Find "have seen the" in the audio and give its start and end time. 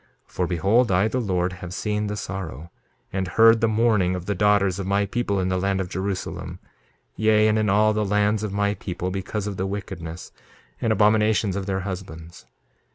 1.53-2.17